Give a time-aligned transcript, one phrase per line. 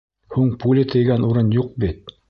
[0.37, 2.17] Һуң пуля тейгән урын юҡ бит!